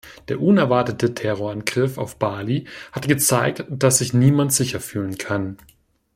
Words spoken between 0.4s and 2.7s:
unerwartete Terrorangriff auf Bali